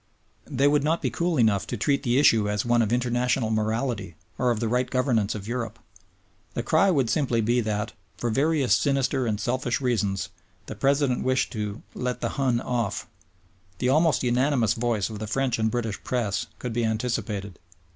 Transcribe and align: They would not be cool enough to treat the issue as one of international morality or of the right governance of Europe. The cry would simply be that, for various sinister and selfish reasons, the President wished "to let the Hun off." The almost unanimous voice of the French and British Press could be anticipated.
They 0.49 0.67
would 0.67 0.83
not 0.83 1.03
be 1.03 1.11
cool 1.11 1.37
enough 1.37 1.67
to 1.67 1.77
treat 1.77 2.01
the 2.01 2.17
issue 2.17 2.49
as 2.49 2.65
one 2.65 2.81
of 2.81 2.91
international 2.91 3.51
morality 3.51 4.15
or 4.39 4.49
of 4.49 4.59
the 4.59 4.67
right 4.67 4.89
governance 4.89 5.35
of 5.35 5.47
Europe. 5.47 5.77
The 6.55 6.63
cry 6.63 6.89
would 6.89 7.07
simply 7.07 7.39
be 7.39 7.61
that, 7.61 7.93
for 8.17 8.31
various 8.31 8.75
sinister 8.75 9.27
and 9.27 9.39
selfish 9.39 9.79
reasons, 9.79 10.29
the 10.65 10.73
President 10.73 11.21
wished 11.23 11.51
"to 11.53 11.83
let 11.93 12.19
the 12.19 12.29
Hun 12.29 12.59
off." 12.61 13.05
The 13.77 13.89
almost 13.89 14.23
unanimous 14.23 14.73
voice 14.73 15.11
of 15.11 15.19
the 15.19 15.27
French 15.27 15.59
and 15.59 15.69
British 15.69 16.03
Press 16.03 16.47
could 16.57 16.73
be 16.73 16.83
anticipated. 16.83 17.59